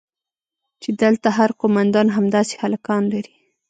چې 0.81 0.89
دلته 1.01 1.27
هر 1.37 1.49
قومندان 1.61 2.07
همداسې 2.17 2.55
هلکان 2.63 3.03
لري. 3.13 3.33